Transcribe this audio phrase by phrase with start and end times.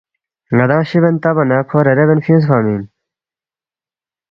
[0.55, 2.83] ن٘دانگ شِبین تبا نہ تا کھو ریرے بین فیُونگسے فنگمی اِن